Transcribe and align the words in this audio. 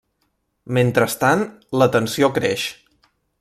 Mentrestant, 0.77 1.43
la 1.83 1.89
tensió 1.97 2.31
creix. 2.39 2.69